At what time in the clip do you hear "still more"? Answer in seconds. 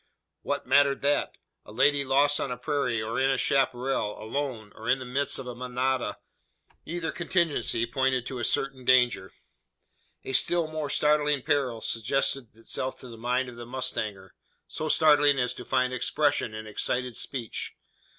10.33-10.89